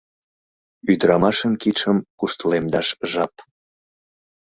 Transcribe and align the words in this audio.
Ӱдырамашын 0.91 1.53
кидшым 1.61 1.97
куштылемдаш 2.19 2.87
жап! 3.11 3.33